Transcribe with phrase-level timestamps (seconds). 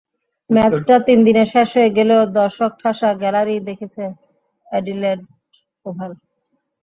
[0.49, 4.03] ম্যাচটা তিন দিনে শেষ হয়ে গেলেও দর্শকঠাসা গ্যালারিই দেখেছে
[4.67, 5.19] অ্যাডিলেড
[5.85, 6.11] ওভাল।